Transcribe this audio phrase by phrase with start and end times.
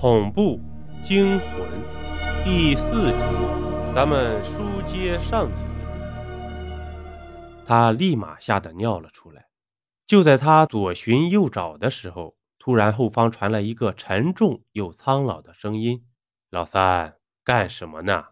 [0.00, 0.58] 恐怖
[1.04, 1.60] 惊魂
[2.42, 3.22] 第四集，
[3.94, 5.60] 咱们书接上集。
[7.66, 9.48] 他立马吓得尿了出来。
[10.06, 16.06] 就在他左寻右找的时候，突然后方传来一个沉重又苍老的声音
[16.48, 18.28] ：“老三，干什么呢？”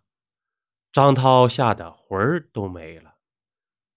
[0.91, 3.16] 张涛吓得魂儿都没了，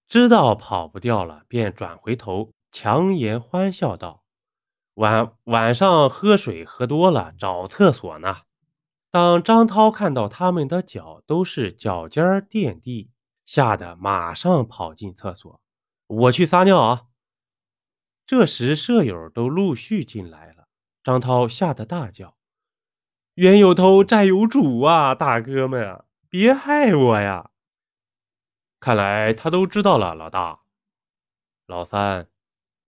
[0.09, 4.25] 知道跑不掉了，便转回头，强颜欢笑道。
[5.01, 8.41] 晚晚上喝水喝多了，找厕所呢。
[9.09, 13.09] 当张涛看到他们的脚都是脚尖垫地，
[13.43, 15.59] 吓得马上跑进厕所。
[16.05, 17.05] 我去撒尿啊！
[18.27, 20.67] 这时舍友都陆续进来了，
[21.03, 22.37] 张涛吓得大叫
[23.33, 25.15] ：“冤有头，债有主啊！
[25.15, 27.49] 大哥们，别害我呀！”
[28.79, 30.59] 看来他都知道了，老大、
[31.65, 32.30] 老三。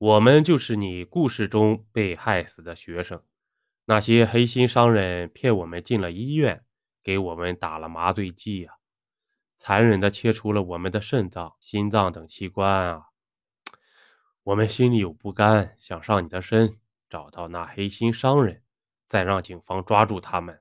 [0.04, 3.24] 我们就是你故事中被害死的学生，
[3.86, 6.66] 那些黑心商人骗我们进了医院，
[7.02, 8.76] 给我们打了麻醉剂啊，
[9.58, 13.04] 残忍的切除了我们的肾脏、心脏等器官啊！
[14.44, 16.78] 我们心里有不甘，想上你的身，
[17.10, 18.62] 找到那黑心商人，
[19.08, 20.60] 再让警方抓住他们。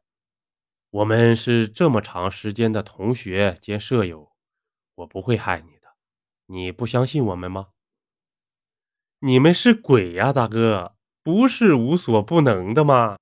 [0.91, 4.31] 我们是这么长时间的同学兼舍友，
[4.95, 5.89] 我不会害你的，
[6.47, 7.71] 你不相信我们吗？
[9.25, 13.19] 你们是鬼呀，大哥，不是无所不能的吗？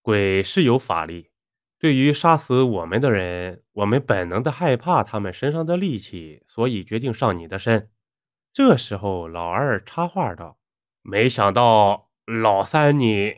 [0.00, 1.32] 鬼是有法力，
[1.76, 7.90] 对于杀死我们的人，我们本能的害怕他们身上的戾气，所以决定上你的身。
[8.52, 10.60] 这时候，老二插话道
[11.02, 13.34] ：“没想到老三你……”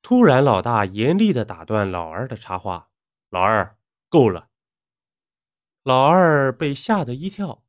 [0.00, 2.88] 突然，老大严厉的打断老二的插话
[3.28, 3.76] ：“老二，
[4.08, 4.48] 够了！”
[5.84, 7.63] 老二被吓得一跳。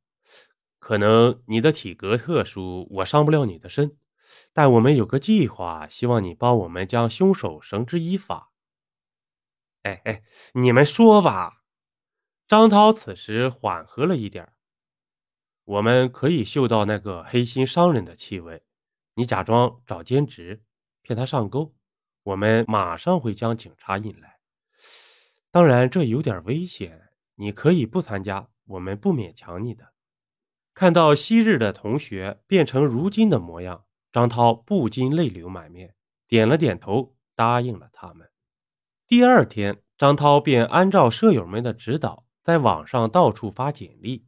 [0.86, 3.96] 可能你的体格特殊，我伤不了你的身，
[4.52, 8.52] 但我们有个计划，希望你帮我们将凶手绳之以法。
[9.82, 10.22] 哎哎，
[10.54, 11.64] 你们说吧。
[12.46, 14.52] 张涛此时缓和了一点
[15.64, 18.62] 我们可以嗅到那个黑心商人的气味。
[19.14, 20.62] 你假装找兼职，
[21.02, 21.74] 骗他上钩，
[22.22, 24.38] 我们马上会将警察引来。
[25.50, 29.95] 当然，这有点危险，你可以不参加，我们不勉强你的。
[30.76, 35.94] 看到昔日的同学变成如今的模样，张涛不禁泪流满面，
[36.28, 38.28] 点了点头，答应了他们。
[39.06, 44.26] 第二天，张涛便按照舍友们的指导，在网上到处发简历，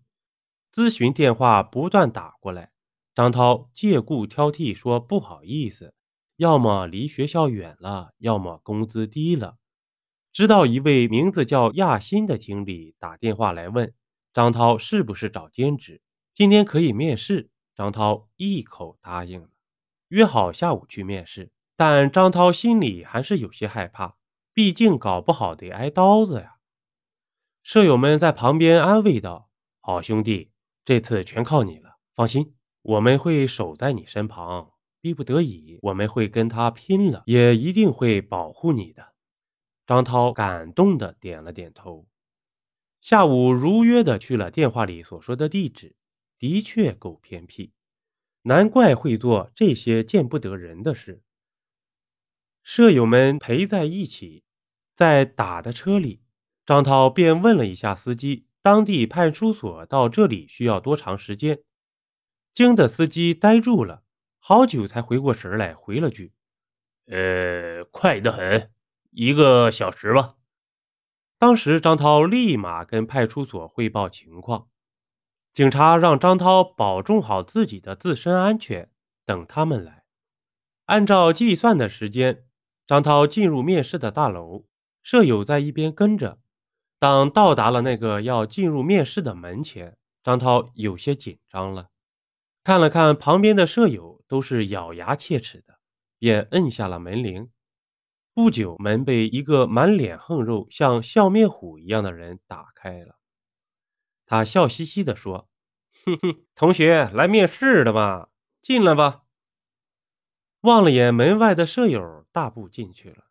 [0.75, 2.73] 咨询电话不断打过来。
[3.15, 5.93] 张涛借故挑剔说：“不好意思，
[6.37, 9.59] 要么离学校远了，要么工资低了。”
[10.33, 13.93] 直到一位名字叫亚欣的经理打电话来问
[14.33, 16.01] 张涛是不是找兼职。
[16.39, 19.49] 今天可以面试，张涛一口答应了，
[20.07, 21.51] 约好下午去面试。
[21.75, 24.15] 但张涛心里还是有些害怕，
[24.55, 26.59] 毕竟搞不好得挨刀子呀。
[27.65, 29.51] 舍友们在旁边安慰道
[29.83, 30.53] ：“好兄弟，
[30.85, 34.71] 这次全靠你了，放心，我们会守在你身旁，
[35.01, 39.13] 逼不得已，我们会跟他拼了，也一定会保护你的。”
[39.89, 42.07] 张涛感动的点了点头。
[43.01, 45.97] 下午如约的去了电话里所说的地址。
[46.39, 47.73] 的确够偏僻，
[48.43, 51.23] 难怪会做这些见不得人的事。
[52.63, 54.45] 舍友们陪在一起，
[54.95, 56.21] 在打的车里，
[56.67, 61.63] 张涛便问了一下司机：“当地派出所到这里需要多长时间？”
[62.53, 64.03] 惊的司机呆住了，
[64.39, 66.33] 好久才回过神来，回了句
[67.07, 68.71] ：“呃，快得很，
[69.11, 70.37] 一个小时吧。”
[71.39, 74.69] 当时张涛立马跟派出所汇报情况。
[75.53, 78.91] 警察让张涛保重好自己的自身安全，
[79.25, 80.05] 等他们来。
[80.87, 82.47] 按照计算的时间，
[82.87, 84.65] 张涛进入面试的大楼，
[85.03, 86.39] 舍友在一边跟着。
[87.01, 91.89] 当到达了那个要进入面试的门前，张涛有些紧张了，
[92.65, 95.79] 看了看旁边的舍友，都是咬牙切齿的，
[96.19, 97.51] 便摁下了门铃。
[98.33, 103.18] 不久，门被一个满脸横肉、像笑面虎一样的人打开了。
[104.29, 105.49] 他笑嘻嘻地说
[106.05, 108.29] ：“嘿嘿，同学来面试的吧，
[108.61, 109.23] 进来吧。”
[110.61, 113.25] 望了眼门外的舍友，大步进去了。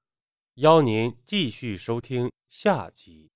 [0.55, 3.29] 邀您继续收听下集。